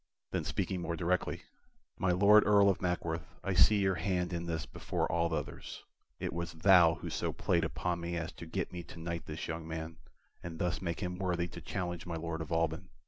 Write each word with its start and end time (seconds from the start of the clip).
Then 0.31 0.45
speaking 0.45 0.81
more 0.81 0.95
directly: 0.95 1.43
"My 1.99 2.09
Lord 2.09 2.43
Earl 2.43 2.71
of 2.71 2.81
Mackworth, 2.81 3.35
I 3.43 3.53
see 3.53 3.77
your 3.77 3.93
hand 3.93 4.33
in 4.33 4.47
this 4.47 4.65
before 4.65 5.05
all 5.11 5.31
others. 5.31 5.83
It 6.19 6.33
was 6.33 6.53
thou 6.53 6.95
who 6.95 7.11
so 7.11 7.31
played 7.31 7.63
upon 7.63 8.01
me 8.01 8.17
as 8.17 8.31
to 8.31 8.47
get 8.47 8.71
me 8.73 8.81
to 8.81 8.97
knight 8.99 9.27
this 9.27 9.47
young 9.47 9.67
man, 9.67 9.97
and 10.41 10.57
thus 10.57 10.81
make 10.81 11.01
him 11.01 11.19
worthy 11.19 11.47
to 11.49 11.61
challenge 11.61 12.07
my 12.07 12.15
Lord 12.15 12.41
of 12.41 12.51
Alban. 12.51 12.89